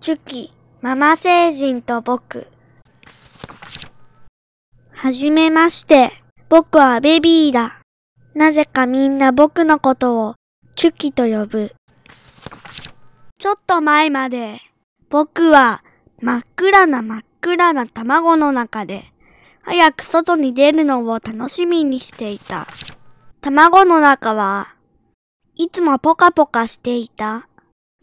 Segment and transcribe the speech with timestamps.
[0.00, 2.46] チュキ、ママ星人と僕。
[4.92, 6.12] はじめまして、
[6.48, 7.80] 僕はベビーだ。
[8.32, 10.34] なぜかみんな僕のことを
[10.76, 11.74] チュキと呼ぶ。
[13.40, 14.60] ちょっと前まで、
[15.10, 15.82] 僕は
[16.20, 19.12] 真っ暗な真っ暗な卵の中で、
[19.62, 22.68] 早く外に出るのを楽しみにしていた。
[23.40, 24.76] 卵の中は
[25.56, 27.48] いつもポカポカしていた。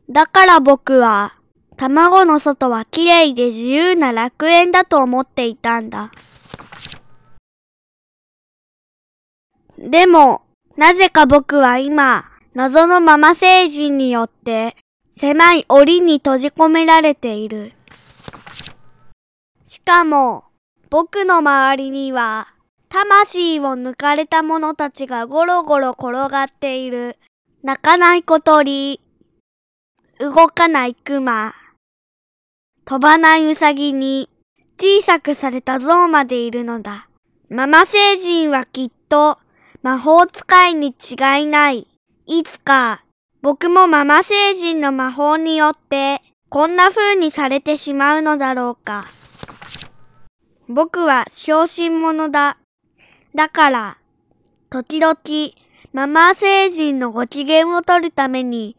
[0.10, 1.36] だから僕は
[1.78, 6.12] 卵の外は綺麗で自由な楽園だと思っていたんだ。
[9.78, 10.42] でも、
[10.78, 14.76] なぜか僕は今、謎のママ星人によって、
[15.12, 17.74] 狭い檻に閉じ込められている。
[19.66, 20.46] しかも、
[20.90, 22.48] 僕の周りには、
[22.88, 27.18] 魂を抜かれた者たちがゴロゴロ転がっている。
[27.64, 29.02] 泣かない小鳥、
[30.20, 31.54] 動かない熊、
[32.88, 34.30] 飛ばないウサギに、
[34.80, 37.10] 小さくされた象までいるのだ。
[37.50, 39.40] ママ星人はきっと、
[39.82, 41.88] 魔法使いに違いない。
[42.28, 43.04] いつか、
[43.42, 49.06] 僕もママ星人の魔法によって、こんな風にされてしまうのだろうか。
[50.68, 52.60] 僕は小心者だ。
[53.34, 53.98] だから、
[54.70, 55.16] 時々、
[55.92, 58.78] ママ星人のご機嫌を取るために、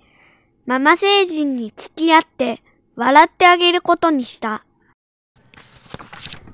[0.64, 2.62] ママ星人に付き合って
[2.96, 4.64] 笑ってあげることにした。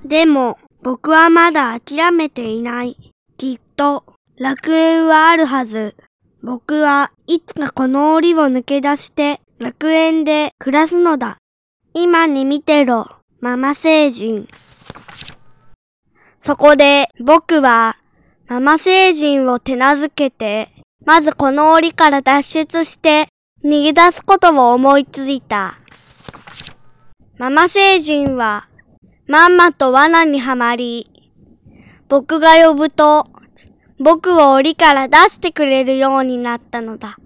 [0.05, 2.97] でも、僕はまだ諦めていない。
[3.37, 4.03] きっと、
[4.37, 5.95] 楽園はあるはず。
[6.43, 11.37] 僕はいつかこの檻を抜け出して楽園で暮らすのだ。
[11.93, 13.07] 今に見てろ、
[13.39, 14.49] ママ星人。
[16.41, 17.95] そこで僕は
[18.49, 20.67] ママ星人を手なずけて、
[21.05, 23.29] まずこの檻から脱出して
[23.63, 25.79] 逃げ出すことを思いついた。
[27.35, 28.67] ママ星人は
[29.27, 31.05] まんまと罠にはまり、
[32.07, 33.23] 僕が呼ぶと
[33.99, 37.17] 僕を檻から出してくれるようになったのだ。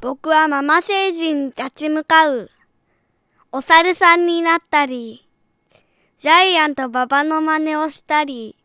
[0.00, 2.50] 僕はママ星人に立ち向かう。
[3.52, 5.28] お猿さんになったり、
[6.18, 8.56] ジャイアント馬場の真似をしたり、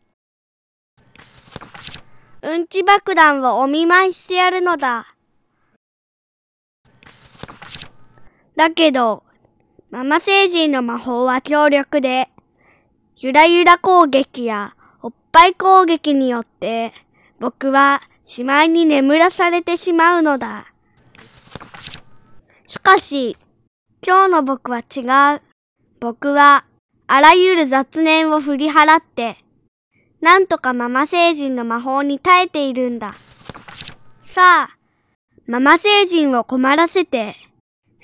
[2.42, 5.13] うんち爆弾をお見舞いしてやるのだ。
[8.56, 9.24] だけど、
[9.90, 12.28] ママ星人の魔法は強力で、
[13.16, 16.92] ゆらゆら攻撃やおっぱい攻撃によって、
[17.40, 20.72] 僕はしまいに眠らされてしまうのだ。
[22.68, 23.36] しかし、
[24.06, 25.00] 今日の僕は違
[25.36, 25.42] う。
[26.00, 26.64] 僕は、
[27.06, 29.38] あらゆる雑念を振り払って、
[30.20, 33.14] なんとかママ星人の魔法に耐えているんだ。
[34.22, 34.78] さあ、
[35.46, 37.36] ママ星人を困らせて、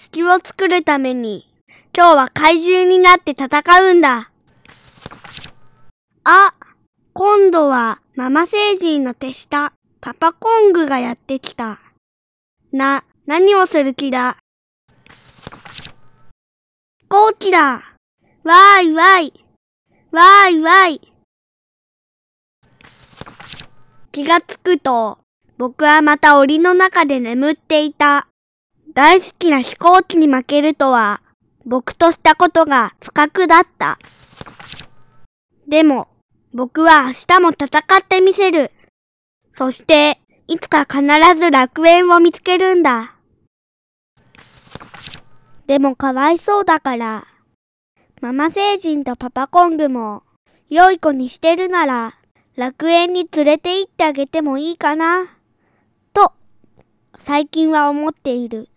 [0.02, 1.46] 隙を作るために、
[1.94, 3.48] 今日は怪獣になって戦
[3.82, 4.30] うんだ。
[6.24, 6.54] あ、
[7.12, 11.80] 今度はママ星人の手下、パパコングがやってきた。
[12.72, 14.38] な、何をする気だ？
[17.00, 19.32] 飛行機だわーいわーい
[20.12, 21.00] わーいわーい
[24.12, 25.18] 気がつくと、
[25.58, 28.28] 僕はまた檻の中で眠っていた。
[28.92, 31.20] 大好きな飛行機に負けるとは、
[31.64, 33.98] 僕としたことが不覚だった。
[35.68, 36.08] でも、
[36.52, 38.72] 僕は明日も戦ってみせる。
[39.52, 40.18] そして、
[40.48, 41.02] いつか必
[41.38, 43.14] ず楽園を見つけるんだ。
[45.68, 47.28] でもかわいそうだから、
[48.20, 50.24] ママ星人とパパコングも、
[50.68, 52.18] 良い子にしてるなら、
[52.56, 55.28] 楽園に連れて行ってあげてもいいかな、
[56.12, 56.32] と、
[57.20, 58.68] 最近は思っている。